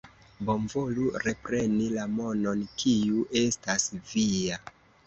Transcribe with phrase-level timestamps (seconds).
[0.45, 4.65] Bonvolu repreni la monon, kiu estas via.